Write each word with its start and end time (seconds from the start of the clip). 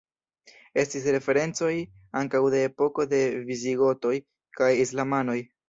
Estis 0.83 1.03
referencoj 1.15 1.69
ankaŭ 2.23 2.43
de 2.55 2.63
epoko 2.71 3.07
de 3.13 3.21
visigotoj 3.53 4.17
kaj 4.61 4.75
islamanoj. 4.89 5.41